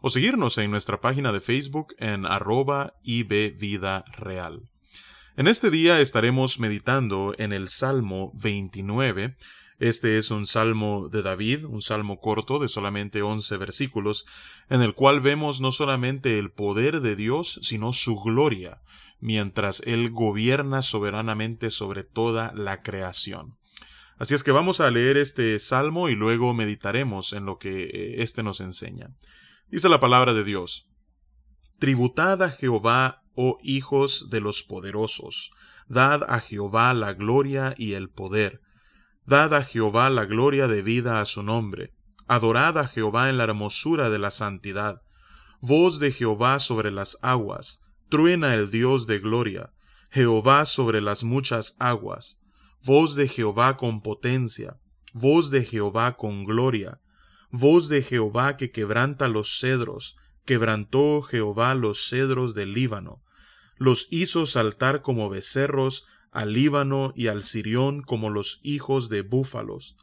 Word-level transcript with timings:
o 0.00 0.08
seguirnos 0.08 0.58
en 0.58 0.70
nuestra 0.70 1.00
página 1.00 1.32
de 1.32 1.40
Facebook 1.40 1.94
en 1.98 2.26
arroba 2.26 2.94
Vida 3.04 4.04
Real. 4.16 4.62
En 5.36 5.46
este 5.46 5.70
día 5.70 6.00
estaremos 6.00 6.58
meditando 6.58 7.34
en 7.38 7.52
el 7.52 7.68
Salmo 7.68 8.32
29. 8.42 9.36
Este 9.78 10.18
es 10.18 10.32
un 10.32 10.46
salmo 10.46 11.08
de 11.08 11.22
David, 11.22 11.64
un 11.64 11.80
salmo 11.80 12.18
corto 12.20 12.58
de 12.58 12.68
solamente 12.68 13.22
11 13.22 13.56
versículos, 13.56 14.26
en 14.68 14.82
el 14.82 14.94
cual 14.94 15.20
vemos 15.20 15.60
no 15.60 15.70
solamente 15.70 16.40
el 16.40 16.50
poder 16.50 17.00
de 17.00 17.14
Dios, 17.14 17.60
sino 17.62 17.92
su 17.92 18.18
gloria, 18.18 18.82
mientras 19.20 19.80
Él 19.86 20.10
gobierna 20.10 20.82
soberanamente 20.82 21.70
sobre 21.70 22.02
toda 22.02 22.52
la 22.56 22.82
creación. 22.82 23.56
Así 24.18 24.34
es 24.34 24.42
que 24.42 24.50
vamos 24.50 24.80
a 24.80 24.90
leer 24.90 25.16
este 25.16 25.56
salmo 25.60 26.08
y 26.08 26.16
luego 26.16 26.52
meditaremos 26.52 27.32
en 27.32 27.46
lo 27.46 27.58
que 27.58 28.16
éste 28.18 28.42
nos 28.42 28.60
enseña. 28.60 29.10
Dice 29.70 29.90
la 29.90 30.00
palabra 30.00 30.32
de 30.32 30.44
Dios. 30.44 30.88
Tributad 31.78 32.42
a 32.42 32.50
Jehová, 32.50 33.22
oh 33.34 33.58
hijos 33.62 34.30
de 34.30 34.40
los 34.40 34.62
poderosos, 34.62 35.50
dad 35.88 36.22
a 36.26 36.40
Jehová 36.40 36.94
la 36.94 37.12
gloria 37.12 37.74
y 37.76 37.92
el 37.92 38.08
poder. 38.08 38.62
Dad 39.26 39.52
a 39.52 39.62
Jehová 39.62 40.08
la 40.08 40.24
gloria 40.24 40.68
debida 40.68 41.20
a 41.20 41.26
su 41.26 41.42
nombre. 41.42 41.92
Adorad 42.28 42.78
a 42.78 42.88
Jehová 42.88 43.28
en 43.28 43.36
la 43.36 43.44
hermosura 43.44 44.08
de 44.08 44.18
la 44.18 44.30
santidad. 44.30 45.02
Voz 45.60 45.98
de 45.98 46.12
Jehová 46.12 46.60
sobre 46.60 46.90
las 46.90 47.18
aguas. 47.20 47.82
Truena 48.08 48.54
el 48.54 48.70
Dios 48.70 49.06
de 49.06 49.18
gloria. 49.18 49.74
Jehová 50.10 50.64
sobre 50.64 51.02
las 51.02 51.24
muchas 51.24 51.76
aguas. 51.78 52.40
Voz 52.84 53.16
de 53.16 53.28
Jehová 53.28 53.76
con 53.76 54.00
potencia. 54.00 54.78
Voz 55.12 55.50
de 55.50 55.62
Jehová 55.62 56.16
con 56.16 56.44
gloria 56.44 57.02
voz 57.50 57.88
de 57.88 58.02
Jehová 58.02 58.56
que 58.56 58.70
quebranta 58.70 59.28
los 59.28 59.58
cedros, 59.58 60.16
quebrantó 60.44 61.22
Jehová 61.22 61.74
los 61.74 62.08
cedros 62.08 62.54
del 62.54 62.72
Líbano, 62.72 63.22
los 63.76 64.08
hizo 64.10 64.46
saltar 64.46 65.02
como 65.02 65.30
becerros 65.30 66.06
al 66.30 66.52
Líbano 66.52 67.12
y 67.16 67.28
al 67.28 67.42
Sirión 67.42 68.02
como 68.02 68.30
los 68.30 68.60
hijos 68.62 69.08
de 69.08 69.22
búfalos. 69.22 69.96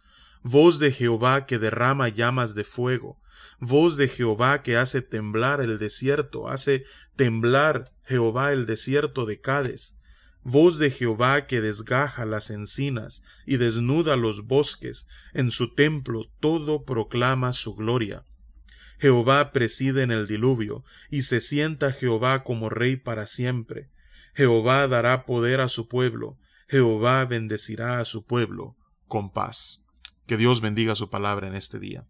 Voz 0.43 0.79
de 0.79 0.91
Jehová 0.91 1.45
que 1.45 1.59
derrama 1.59 2.07
llamas 2.09 2.55
de 2.55 2.63
fuego, 2.63 3.19
voz 3.59 3.97
de 3.97 4.07
Jehová 4.07 4.61
que 4.61 4.77
hace 4.77 5.02
temblar 5.02 5.59
el 5.59 5.80
desierto, 5.80 6.47
hace 6.47 6.85
temblar 7.15 7.91
Jehová 8.05 8.53
el 8.53 8.65
desierto 8.65 9.25
de 9.25 9.41
Cades 9.41 9.97
voz 10.45 10.77
de 10.77 10.91
Jehová 10.91 11.47
que 11.47 11.59
desgaja 11.59 12.23
las 12.23 12.51
encinas 12.51 13.23
y 13.47 13.57
desnuda 13.57 14.15
los 14.15 14.45
bosques, 14.45 15.07
en 15.33 15.49
su 15.49 15.73
templo 15.73 16.31
todo 16.39 16.85
proclama 16.85 17.52
su 17.52 17.75
gloria. 17.75 18.23
Jehová 18.99 19.52
preside 19.52 20.03
en 20.03 20.11
el 20.11 20.27
diluvio, 20.27 20.85
y 21.09 21.23
se 21.23 21.41
sienta 21.41 21.91
Jehová 21.91 22.43
como 22.43 22.69
rey 22.69 22.95
para 22.95 23.25
siempre. 23.25 23.89
Jehová 24.35 24.87
dará 24.87 25.25
poder 25.25 25.61
a 25.61 25.67
su 25.67 25.87
pueblo, 25.87 26.37
Jehová 26.69 27.25
bendecirá 27.25 27.99
a 27.99 28.05
su 28.05 28.23
pueblo 28.25 28.77
con 29.08 29.33
paz. 29.33 29.83
Que 30.27 30.37
Dios 30.37 30.61
bendiga 30.61 30.95
su 30.95 31.09
palabra 31.09 31.47
en 31.47 31.55
este 31.55 31.80
día. 31.80 32.08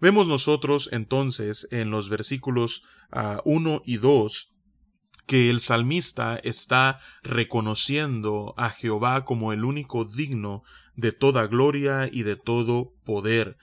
Vemos 0.00 0.26
nosotros 0.26 0.88
entonces 0.92 1.68
en 1.70 1.90
los 1.90 2.08
versículos 2.08 2.84
uh, 3.12 3.40
uno 3.44 3.82
y 3.84 3.98
dos 3.98 4.54
que 5.28 5.50
el 5.50 5.60
salmista 5.60 6.40
está 6.42 6.98
reconociendo 7.22 8.54
a 8.56 8.70
Jehová 8.70 9.26
como 9.26 9.52
el 9.52 9.64
único 9.64 10.06
digno 10.06 10.64
de 10.96 11.12
toda 11.12 11.46
gloria 11.46 12.08
y 12.10 12.22
de 12.22 12.34
todo 12.34 12.94
poder. 13.04 13.58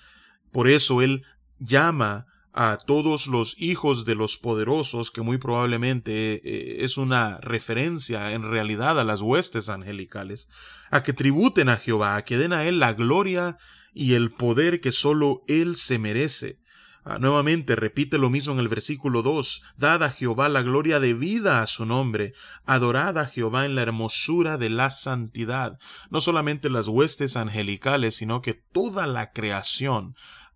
Por 0.51 0.69
eso 0.69 1.01
él 1.01 1.23
llama 1.57 2.27
a 2.53 2.77
todos 2.77 3.25
los 3.25 3.59
hijos 3.59 4.05
de 4.05 4.13
los 4.13 4.37
poderosos, 4.37 5.09
que 5.09 5.21
muy 5.21 5.39
probablemente 5.39 6.35
eh, 6.35 6.85
es 6.85 6.97
una 6.97 7.39
referencia 7.41 8.31
en 8.31 8.43
realidad 8.43 8.99
a 8.99 9.03
las 9.03 9.21
huestes 9.21 9.67
angelicales, 9.67 10.49
a 10.91 11.01
que 11.01 11.13
tributen 11.13 11.67
a 11.67 11.77
Jehová, 11.77 12.15
a 12.15 12.23
que 12.23 12.37
den 12.37 12.53
a 12.53 12.63
él 12.65 12.79
la 12.79 12.93
gloria 12.93 13.57
y 13.93 14.13
el 14.13 14.31
poder 14.31 14.81
que 14.81 14.91
sólo 14.91 15.43
él 15.47 15.75
se 15.75 15.97
merece. 15.97 16.59
Ah, 17.07 17.19
nuevamente 17.19 17.75
repite 17.75 18.17
lo 18.17 18.31
mismo 18.31 18.53
en 18.53 18.59
el 18.59 18.67
versículo 18.67 19.21
2. 19.21 19.61
Dad 19.77 20.01
a 20.01 20.09
Jehová 20.09 20.49
la 20.49 20.63
gloria 20.63 20.99
debida 20.99 21.61
a 21.61 21.67
su 21.67 21.85
nombre. 21.85 22.33
Adorad 22.65 23.19
a 23.19 23.27
Jehová 23.27 23.65
en 23.65 23.75
la 23.75 23.83
hermosura 23.83 24.57
de 24.57 24.71
la 24.71 24.89
santidad. 24.89 25.77
No 26.09 26.19
solamente 26.19 26.67
las 26.71 26.87
huestes 26.87 27.37
angelicales, 27.37 28.15
sino 28.15 28.41
que 28.41 28.55
toda 28.55 29.05
la 29.05 29.33
creación 29.33 30.15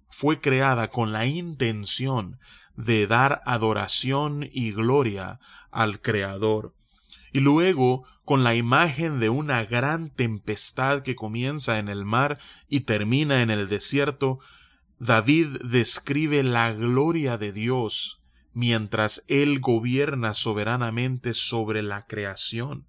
fue 0.09 0.41
creada 0.41 0.89
con 0.89 1.11
la 1.11 1.27
intención 1.27 2.39
de 2.75 3.05
dar 3.05 3.43
adoración 3.45 4.49
y 4.51 4.71
gloria 4.71 5.39
al 5.69 6.01
Creador. 6.01 6.73
Y 7.31 7.41
luego, 7.41 8.05
con 8.25 8.43
la 8.43 8.55
imagen 8.55 9.19
de 9.19 9.29
una 9.29 9.65
gran 9.65 10.09
tempestad 10.09 11.03
que 11.03 11.15
comienza 11.15 11.77
en 11.77 11.89
el 11.89 12.05
mar 12.05 12.39
y 12.67 12.79
termina 12.79 13.43
en 13.43 13.51
el 13.51 13.69
desierto, 13.69 14.39
David 14.99 15.59
describe 15.63 16.43
la 16.43 16.73
gloria 16.73 17.37
de 17.37 17.53
Dios 17.53 18.19
mientras 18.53 19.23
Él 19.29 19.61
gobierna 19.61 20.33
soberanamente 20.33 21.33
sobre 21.33 21.81
la 21.81 22.05
creación. 22.05 22.85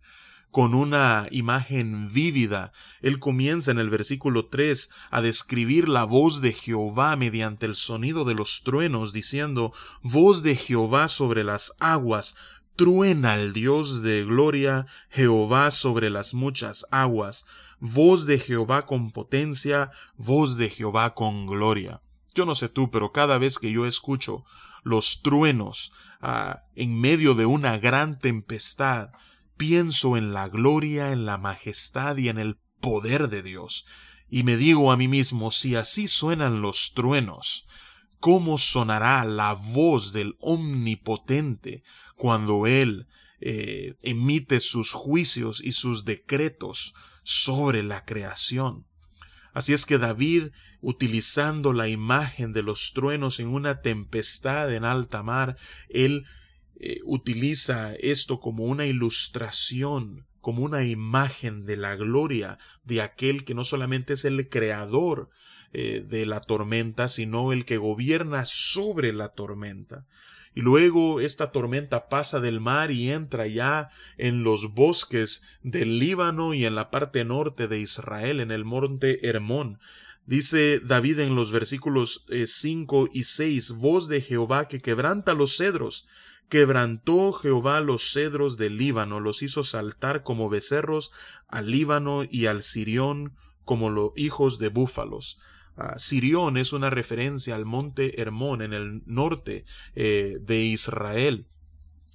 Con 0.50 0.74
una 0.74 1.28
imagen 1.30 2.12
vívida, 2.12 2.72
Él 3.00 3.20
comienza 3.20 3.70
en 3.70 3.78
el 3.78 3.88
versículo 3.90 4.46
3 4.46 4.90
a 5.12 5.22
describir 5.22 5.88
la 5.88 6.02
voz 6.02 6.40
de 6.40 6.52
Jehová 6.52 7.14
mediante 7.14 7.66
el 7.66 7.76
sonido 7.76 8.24
de 8.24 8.34
los 8.34 8.64
truenos, 8.64 9.12
diciendo, 9.12 9.72
Voz 10.02 10.42
de 10.42 10.56
Jehová 10.56 11.06
sobre 11.06 11.44
las 11.44 11.74
aguas, 11.78 12.34
truena 12.74 13.34
el 13.34 13.52
Dios 13.52 14.02
de 14.02 14.24
gloria, 14.24 14.86
Jehová 15.10 15.70
sobre 15.70 16.10
las 16.10 16.34
muchas 16.34 16.84
aguas, 16.90 17.46
voz 17.80 18.26
de 18.26 18.38
Jehová 18.38 18.86
con 18.86 19.10
potencia, 19.10 19.90
voz 20.16 20.56
de 20.56 20.68
Jehová 20.68 21.14
con 21.14 21.46
gloria. 21.46 22.02
Yo 22.34 22.46
no 22.46 22.54
sé 22.54 22.68
tú, 22.68 22.90
pero 22.90 23.12
cada 23.12 23.38
vez 23.38 23.58
que 23.58 23.72
yo 23.72 23.86
escucho 23.86 24.44
los 24.84 25.22
truenos 25.22 25.92
ah, 26.20 26.62
en 26.76 26.98
medio 27.00 27.34
de 27.34 27.46
una 27.46 27.78
gran 27.78 28.18
tempestad, 28.18 29.10
pienso 29.56 30.16
en 30.16 30.32
la 30.32 30.48
gloria, 30.48 31.12
en 31.12 31.26
la 31.26 31.38
majestad 31.38 32.16
y 32.16 32.28
en 32.28 32.38
el 32.38 32.58
poder 32.80 33.28
de 33.28 33.42
Dios. 33.42 33.86
Y 34.28 34.44
me 34.44 34.56
digo 34.56 34.92
a 34.92 34.96
mí 34.96 35.08
mismo, 35.08 35.50
si 35.50 35.74
así 35.74 36.06
suenan 36.06 36.62
los 36.62 36.92
truenos, 36.94 37.66
¿cómo 38.20 38.58
sonará 38.58 39.24
la 39.24 39.54
voz 39.54 40.12
del 40.12 40.36
Omnipotente 40.38 41.82
cuando 42.16 42.66
Él 42.66 43.08
eh, 43.40 43.96
emite 44.02 44.60
sus 44.60 44.92
juicios 44.92 45.60
y 45.64 45.72
sus 45.72 46.04
decretos 46.04 46.94
sobre 47.22 47.82
la 47.82 48.04
creación? 48.04 48.86
Así 49.52 49.72
es 49.72 49.84
que 49.84 49.98
David, 49.98 50.50
utilizando 50.80 51.72
la 51.72 51.88
imagen 51.88 52.52
de 52.52 52.62
los 52.62 52.92
truenos 52.92 53.40
en 53.40 53.48
una 53.48 53.80
tempestad 53.82 54.72
en 54.72 54.84
alta 54.84 55.22
mar, 55.22 55.56
él 55.88 56.24
eh, 56.76 56.98
utiliza 57.04 57.94
esto 57.94 58.40
como 58.40 58.64
una 58.64 58.86
ilustración, 58.86 60.26
como 60.40 60.62
una 60.62 60.84
imagen 60.84 61.66
de 61.66 61.76
la 61.76 61.96
gloria 61.96 62.58
de 62.84 63.02
aquel 63.02 63.44
que 63.44 63.54
no 63.54 63.64
solamente 63.64 64.14
es 64.14 64.24
el 64.24 64.48
creador 64.48 65.30
eh, 65.72 66.04
de 66.06 66.26
la 66.26 66.40
tormenta, 66.40 67.08
sino 67.08 67.52
el 67.52 67.64
que 67.64 67.76
gobierna 67.76 68.44
sobre 68.44 69.12
la 69.12 69.28
tormenta. 69.28 70.06
Y 70.54 70.62
luego 70.62 71.20
esta 71.20 71.52
tormenta 71.52 72.08
pasa 72.08 72.40
del 72.40 72.60
mar 72.60 72.90
y 72.90 73.10
entra 73.10 73.46
ya 73.46 73.90
en 74.18 74.42
los 74.42 74.74
bosques 74.74 75.42
del 75.62 75.98
Líbano 75.98 76.54
y 76.54 76.66
en 76.66 76.74
la 76.74 76.90
parte 76.90 77.24
norte 77.24 77.68
de 77.68 77.78
Israel, 77.78 78.40
en 78.40 78.50
el 78.50 78.64
monte 78.64 79.28
Hermón. 79.28 79.78
Dice 80.26 80.80
David 80.80 81.20
en 81.20 81.34
los 81.34 81.50
versículos 81.52 82.26
5 82.46 83.06
eh, 83.06 83.10
y 83.12 83.24
6, 83.24 83.72
voz 83.72 84.08
de 84.08 84.20
Jehová 84.20 84.68
que 84.68 84.80
quebranta 84.80 85.34
los 85.34 85.56
cedros. 85.56 86.06
Quebrantó 86.48 87.32
Jehová 87.32 87.80
los 87.80 88.12
cedros 88.12 88.56
del 88.56 88.76
Líbano, 88.76 89.20
los 89.20 89.42
hizo 89.42 89.62
saltar 89.62 90.24
como 90.24 90.48
becerros 90.48 91.12
al 91.46 91.70
Líbano 91.70 92.24
y 92.28 92.46
al 92.46 92.62
Sirión 92.62 93.34
como 93.64 93.88
los 93.88 94.10
hijos 94.16 94.58
de 94.58 94.68
búfalos. 94.68 95.38
Sirión 95.96 96.56
es 96.56 96.72
una 96.72 96.90
referencia 96.90 97.54
al 97.54 97.64
monte 97.64 98.20
Hermón 98.20 98.62
en 98.62 98.72
el 98.72 99.02
norte 99.06 99.64
eh, 99.94 100.38
de 100.40 100.60
Israel. 100.62 101.46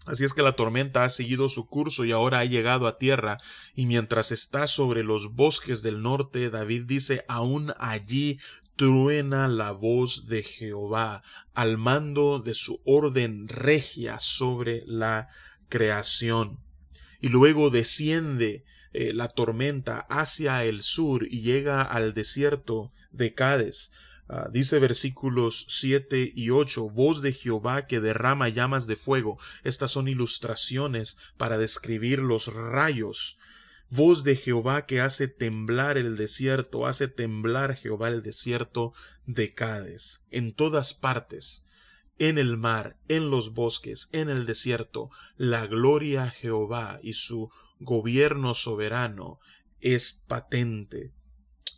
Así 0.06 0.24
es 0.24 0.34
que 0.34 0.44
la 0.44 0.56
tormenta 0.56 1.04
ha 1.04 1.10
seguido 1.10 1.50
su 1.50 1.68
curso 1.68 2.06
y 2.06 2.12
ahora 2.12 2.40
ha 2.40 2.46
llegado 2.46 2.86
a 2.86 3.00
tierra, 3.00 3.40
y 3.74 3.88
mientras 3.88 4.32
está 4.32 4.68
sobre 4.68 5.04
los 5.04 5.34
bosques 5.34 5.82
del 5.82 6.04
norte, 6.04 6.52
David 6.52 6.84
dice, 6.86 7.26
aún 7.28 7.74
allí 7.80 8.38
truena 8.76 9.48
la 9.48 9.72
voz 9.72 10.28
de 10.28 10.44
Jehová 10.44 11.24
al 11.54 11.78
mando 11.78 12.40
de 12.40 12.54
su 12.54 12.82
orden 12.86 13.48
regia 13.48 14.20
sobre 14.20 14.84
la 14.86 15.28
creación. 15.70 16.60
Y 17.20 17.30
luego 17.30 17.72
desciende 17.72 18.64
eh, 18.94 19.12
la 19.14 19.28
tormenta 19.28 20.06
hacia 20.10 20.64
el 20.66 20.84
sur 20.84 21.26
y 21.30 21.42
llega 21.42 21.82
al 21.82 22.14
desierto 22.14 22.94
de 23.16 23.34
Cades. 23.34 23.92
Ah, 24.28 24.50
dice 24.52 24.80
versículos 24.80 25.66
7 25.70 26.34
y 26.36 26.50
8, 26.50 26.90
voz 26.90 27.22
de 27.22 27.32
Jehová 27.32 27.86
que 27.86 28.00
derrama 28.00 28.50
llamas 28.50 28.88
de 28.88 28.96
fuego. 28.96 29.38
Estas 29.64 29.92
son 29.92 30.08
ilustraciones 30.08 31.18
para 31.38 31.58
describir 31.58 32.20
los 32.20 32.54
rayos. 32.54 33.38
Voz 33.90 34.24
de 34.24 34.36
Jehová 34.36 34.88
que 34.88 35.00
hace 35.00 35.28
temblar 35.28 35.98
el 36.00 36.18
desierto, 36.18 36.88
hace 36.88 37.08
temblar 37.08 37.76
Jehová 37.76 38.08
el 38.08 38.24
desierto 38.24 38.94
de 39.28 39.54
Cades. 39.54 40.26
En 40.32 40.54
todas 40.54 40.96
partes, 40.96 41.66
en 42.18 42.40
el 42.40 42.58
mar, 42.58 42.98
en 43.08 43.30
los 43.30 43.54
bosques, 43.54 44.10
en 44.12 44.30
el 44.30 44.46
desierto, 44.46 45.12
la 45.38 45.68
gloria 45.68 46.24
a 46.24 46.30
Jehová 46.32 47.00
y 47.04 47.14
su 47.14 47.52
gobierno 47.80 48.54
soberano 48.54 49.40
es 49.82 50.24
patente. 50.28 51.14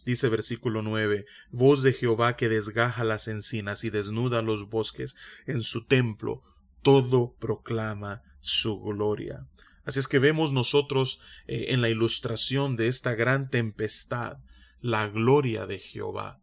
Dice 0.07 0.30
versículo 0.30 0.81
9, 0.83 1.25
voz 1.51 1.83
de 1.83 1.92
Jehová 1.92 2.38
que 2.38 2.48
desgaja 2.48 3.04
las 3.04 3.27
encinas 3.27 3.83
y 3.83 3.89
desnuda 3.89 4.42
los 4.42 4.69
bosques 4.69 5.18
en 5.48 5.62
su 5.62 5.86
templo, 5.86 6.44
todo 6.81 7.36
proclama 7.42 8.24
su 8.39 8.80
gloria. 8.80 9.50
Así 9.83 10.00
es 10.00 10.07
que 10.07 10.19
vemos 10.19 10.54
nosotros 10.54 11.19
eh, 11.45 11.65
en 11.71 11.81
la 11.81 11.89
ilustración 11.89 12.77
de 12.77 12.88
esta 12.88 13.15
gran 13.15 13.50
tempestad 13.50 14.38
la 14.80 15.09
gloria 15.09 15.68
de 15.68 15.77
Jehová. 15.77 16.39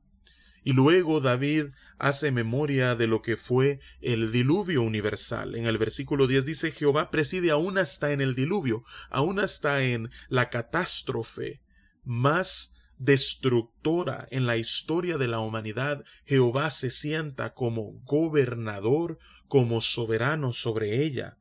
Y 0.63 0.75
luego 0.75 1.23
David 1.23 1.69
hace 1.99 2.33
memoria 2.33 2.95
de 2.97 3.07
lo 3.07 3.23
que 3.23 3.39
fue 3.39 3.81
el 4.03 4.31
diluvio 4.31 4.83
universal. 4.83 5.55
En 5.55 5.65
el 5.65 5.79
versículo 5.79 6.27
10 6.27 6.45
dice 6.45 6.71
Jehová 6.71 7.11
preside 7.11 7.51
aún 7.51 7.79
hasta 7.79 8.13
en 8.13 8.21
el 8.21 8.35
diluvio, 8.35 8.85
aún 9.09 9.41
hasta 9.41 9.83
en 9.85 10.11
la 10.29 10.51
catástrofe 10.51 11.63
más 12.03 12.74
destructora 12.99 14.27
en 14.31 14.47
la 14.47 14.57
historia 14.57 15.19
de 15.19 15.29
la 15.29 15.41
humanidad, 15.41 16.05
Jehová 16.25 16.71
se 16.71 16.91
sienta 16.91 17.55
como 17.55 17.93
gobernador, 18.05 19.19
como 19.49 19.81
soberano 19.81 20.53
sobre 20.53 21.05
ella. 21.05 21.39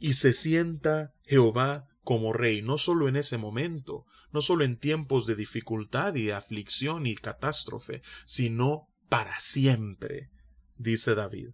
Y 0.00 0.14
se 0.14 0.32
sienta 0.32 1.14
Jehová 1.26 1.88
como 2.02 2.32
rey, 2.32 2.62
no 2.62 2.78
solo 2.78 3.08
en 3.08 3.16
ese 3.16 3.38
momento, 3.38 4.06
no 4.32 4.42
solo 4.42 4.64
en 4.64 4.76
tiempos 4.76 5.26
de 5.26 5.36
dificultad 5.36 6.14
y 6.14 6.30
aflicción 6.30 7.06
y 7.06 7.14
catástrofe, 7.14 8.02
sino 8.26 8.88
para 9.08 9.38
siempre, 9.38 10.30
dice 10.76 11.14
David. 11.14 11.50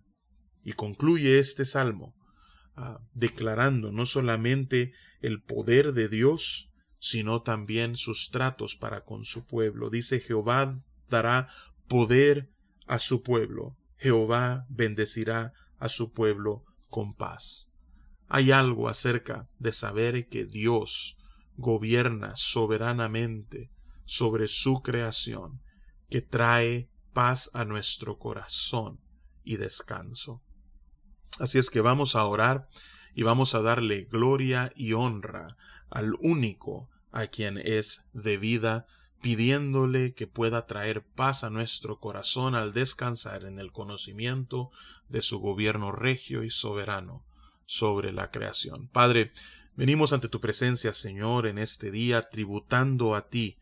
Y 0.65 0.73
concluye 0.73 1.39
este 1.39 1.65
salmo, 1.65 2.15
ah, 2.77 3.01
declarando 3.13 3.93
no 3.93 4.07
solamente 4.07 4.93
el 5.21 5.43
poder 5.43 5.93
de 5.93 6.09
Dios, 6.09 6.68
sino 6.99 7.43
también 7.43 7.97
sus 7.97 8.31
tratos 8.31 8.77
para 8.77 9.05
con 9.05 9.25
su 9.25 9.47
pueblo. 9.47 9.91
Dice 9.91 10.21
Jehová 10.21 10.83
dará 11.09 11.49
poder 11.87 12.51
a 12.87 12.99
su 12.99 13.23
pueblo. 13.23 13.77
Jehová 13.97 14.67
bendecirá 14.69 15.53
a 15.79 15.89
su 15.89 16.13
pueblo 16.13 16.65
con 16.89 17.15
paz. 17.15 17.73
Hay 18.29 18.51
algo 18.51 18.89
acerca 18.89 19.49
de 19.59 19.73
saber 19.73 20.29
que 20.29 20.45
Dios 20.45 21.17
gobierna 21.57 22.35
soberanamente 22.37 23.69
sobre 24.05 24.49
su 24.49 24.83
creación, 24.83 25.61
que 26.11 26.23
trae 26.23 26.91
paz 27.13 27.51
a 27.55 27.65
nuestro 27.65 28.19
corazón 28.19 29.01
y 29.45 29.57
descanso. 29.57 30.43
Así 31.39 31.59
es 31.59 31.71
que 31.71 31.81
vamos 31.81 32.17
a 32.17 32.25
orar 32.25 32.69
y 33.15 33.23
vamos 33.23 33.55
a 33.55 33.63
darle 33.63 34.05
gloria 34.05 34.71
y 34.77 34.93
honra 34.93 35.57
al 35.91 36.15
único 36.21 36.89
a 37.11 37.27
quien 37.27 37.59
es 37.59 38.09
debida, 38.13 38.87
pidiéndole 39.21 40.15
que 40.15 40.27
pueda 40.27 40.67
traer 40.67 41.05
paz 41.05 41.43
a 41.43 41.51
nuestro 41.51 41.99
corazón 41.99 42.55
al 42.55 42.73
descansar 42.73 43.45
en 43.45 43.59
el 43.59 43.73
conocimiento 43.73 44.71
de 45.09 45.23
su 45.23 45.41
gobierno 45.41 45.91
regio 45.91 46.45
y 46.45 46.51
soberano 46.51 47.25
sobre 47.67 48.13
la 48.13 48.31
creación. 48.31 48.89
Padre, 48.89 49.33
venimos 49.75 50.13
ante 50.13 50.29
tu 50.29 50.41
presencia, 50.41 50.93
Señor, 50.93 51.47
en 51.47 51.59
este 51.59 51.91
día, 51.91 52.29
tributando 52.31 53.15
a 53.15 53.29
ti, 53.29 53.59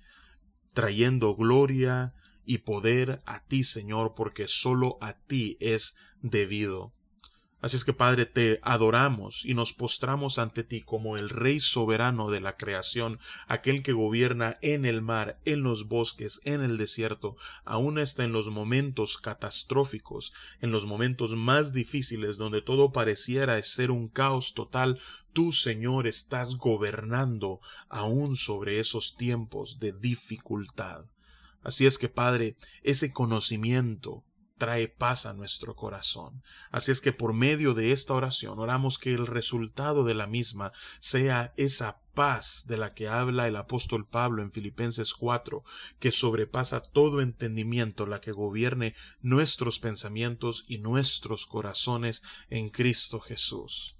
trayendo 0.74 1.34
gloria 1.34 2.14
y 2.44 2.58
poder 2.58 3.22
a 3.24 3.42
ti, 3.44 3.64
Señor, 3.64 4.14
porque 4.14 4.48
solo 4.48 4.98
a 5.00 5.14
ti 5.14 5.56
es 5.60 5.96
debido. 6.20 6.92
Así 7.62 7.76
es 7.78 7.86
que 7.86 7.94
Padre, 7.94 8.26
te 8.26 8.60
adoramos 8.62 9.44
y 9.46 9.54
nos 9.54 9.72
postramos 9.72 10.38
ante 10.38 10.62
ti 10.62 10.82
como 10.82 11.16
el 11.16 11.30
Rey 11.30 11.58
soberano 11.58 12.30
de 12.30 12.40
la 12.40 12.56
creación, 12.56 13.18
aquel 13.48 13.82
que 13.82 13.94
gobierna 13.94 14.58
en 14.60 14.84
el 14.84 15.00
mar, 15.00 15.40
en 15.46 15.62
los 15.62 15.88
bosques, 15.88 16.40
en 16.44 16.60
el 16.60 16.76
desierto, 16.76 17.34
aún 17.64 17.98
hasta 17.98 18.24
en 18.24 18.32
los 18.32 18.48
momentos 18.50 19.16
catastróficos, 19.16 20.34
en 20.60 20.70
los 20.70 20.86
momentos 20.86 21.34
más 21.34 21.72
difíciles 21.72 22.36
donde 22.36 22.60
todo 22.60 22.92
pareciera 22.92 23.60
ser 23.62 23.90
un 23.90 24.08
caos 24.08 24.52
total, 24.52 25.00
tú, 25.32 25.50
Señor, 25.50 26.06
estás 26.06 26.56
gobernando 26.56 27.60
aún 27.88 28.36
sobre 28.36 28.80
esos 28.80 29.16
tiempos 29.16 29.78
de 29.78 29.92
dificultad. 29.92 31.06
Así 31.62 31.86
es 31.86 31.98
que, 31.98 32.08
Padre, 32.08 32.56
ese 32.82 33.12
conocimiento, 33.12 34.24
trae 34.56 34.88
paz 34.88 35.26
a 35.26 35.34
nuestro 35.34 35.74
corazón. 35.74 36.42
Así 36.70 36.90
es 36.90 37.00
que 37.00 37.12
por 37.12 37.34
medio 37.34 37.74
de 37.74 37.92
esta 37.92 38.14
oración 38.14 38.58
oramos 38.58 38.98
que 38.98 39.12
el 39.12 39.26
resultado 39.26 40.04
de 40.04 40.14
la 40.14 40.26
misma 40.26 40.72
sea 40.98 41.52
esa 41.56 42.00
paz 42.14 42.64
de 42.66 42.78
la 42.78 42.94
que 42.94 43.08
habla 43.08 43.46
el 43.46 43.56
apóstol 43.56 44.06
Pablo 44.06 44.42
en 44.42 44.50
Filipenses 44.50 45.12
4, 45.14 45.62
que 45.98 46.10
sobrepasa 46.10 46.80
todo 46.80 47.20
entendimiento, 47.20 48.06
la 48.06 48.20
que 48.20 48.32
gobierne 48.32 48.94
nuestros 49.20 49.78
pensamientos 49.78 50.64
y 50.66 50.78
nuestros 50.78 51.46
corazones 51.46 52.22
en 52.48 52.70
Cristo 52.70 53.20
Jesús. 53.20 53.96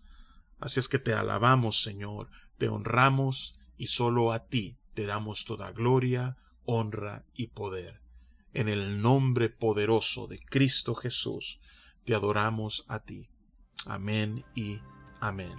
Así 0.59 0.81
es 0.81 0.89
que 0.89 0.99
te 0.99 1.13
alabamos, 1.13 1.83
Señor, 1.83 2.31
te 2.57 2.69
honramos 2.69 3.59
y 3.77 3.89
solo 3.89 4.33
a 4.33 4.47
ti 4.47 4.79
te 4.95 5.05
damos 5.05 5.45
toda 5.45 5.71
gloria, 5.73 6.39
honra 6.65 7.27
y 7.35 7.49
poder. 7.49 8.06
En 8.57 8.71
el 8.71 9.03
nombre 9.03 9.51
poderoso 9.51 10.27
de 10.29 10.39
Cristo 10.39 10.95
Jesús, 10.95 11.61
te 12.07 12.15
adoramos 12.15 12.87
a 12.89 13.01
ti. 13.01 13.29
Amén 13.85 14.47
y 14.55 14.81
amén. 15.21 15.53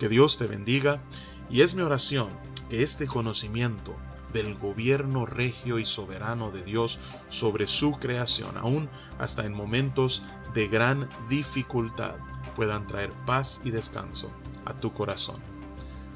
Que 0.00 0.08
Dios 0.08 0.36
te 0.36 0.48
bendiga 0.48 1.04
y 1.48 1.60
es 1.60 1.76
mi 1.76 1.82
oración 1.82 2.36
que 2.68 2.82
este 2.82 3.06
conocimiento 3.06 3.94
del 4.32 4.56
gobierno 4.56 5.24
regio 5.24 5.78
y 5.78 5.84
soberano 5.84 6.50
de 6.50 6.64
Dios 6.64 6.98
sobre 7.28 7.68
su 7.68 7.92
creación, 7.92 8.56
aún 8.56 8.90
hasta 9.20 9.46
en 9.46 9.54
momentos 9.54 10.24
de 10.52 10.66
gran 10.66 11.08
dificultad, 11.28 12.16
puedan 12.56 12.88
traer 12.88 13.12
paz 13.24 13.62
y 13.64 13.70
descanso 13.70 14.32
a 14.64 14.74
tu 14.80 14.92
corazón. 14.92 15.40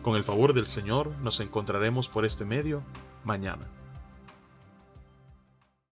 Con 0.02 0.16
el 0.16 0.24
favor 0.24 0.54
del 0.54 0.66
Señor 0.66 1.16
nos 1.18 1.38
encontraremos 1.38 2.08
por 2.08 2.24
este 2.24 2.44
medio 2.44 2.82
mañana. 3.22 3.77